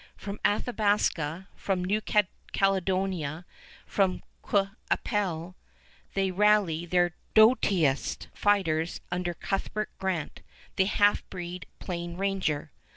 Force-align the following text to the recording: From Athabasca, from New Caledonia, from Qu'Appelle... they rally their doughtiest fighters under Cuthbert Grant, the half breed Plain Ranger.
From 0.17 0.39
Athabasca, 0.43 1.47
from 1.55 1.83
New 1.85 2.01
Caledonia, 2.53 3.45
from 3.85 4.23
Qu'Appelle... 4.41 5.53
they 6.15 6.31
rally 6.31 6.87
their 6.87 7.11
doughtiest 7.35 8.27
fighters 8.33 8.99
under 9.11 9.35
Cuthbert 9.35 9.91
Grant, 9.99 10.41
the 10.75 10.85
half 10.85 11.21
breed 11.29 11.67
Plain 11.77 12.17
Ranger. 12.17 12.71